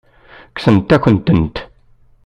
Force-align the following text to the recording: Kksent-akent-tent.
Kksent-akent-tent. 0.55 1.55